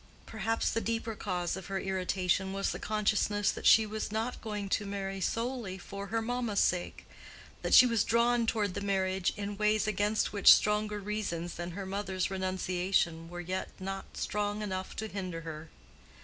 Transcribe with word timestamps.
Perhaps 0.25 0.71
the 0.71 0.81
deeper 0.81 1.13
cause 1.13 1.55
of 1.55 1.67
her 1.67 1.79
irritation 1.79 2.53
was 2.53 2.71
the 2.71 2.79
consciousness 2.79 3.51
that 3.51 3.67
she 3.67 3.85
was 3.85 4.11
not 4.11 4.41
going 4.41 4.67
to 4.69 4.87
marry 4.87 5.21
solely 5.21 5.77
for 5.77 6.07
her 6.07 6.23
mamma's 6.23 6.59
sake—that 6.59 7.75
she 7.75 7.85
was 7.85 8.03
drawn 8.03 8.47
toward 8.47 8.73
the 8.73 8.81
marriage 8.81 9.31
in 9.37 9.57
ways 9.57 9.85
against 9.85 10.33
which 10.33 10.51
stronger 10.51 10.97
reasons 10.99 11.53
than 11.53 11.69
her 11.77 11.85
mother's 11.85 12.31
renunciation 12.31 13.29
were 13.29 13.41
yet 13.41 13.69
not 13.79 14.17
strong 14.17 14.63
enough 14.63 14.95
to 14.95 15.05
hinder 15.07 15.41
her. 15.41 15.69